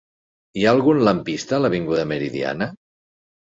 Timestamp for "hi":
0.61-0.65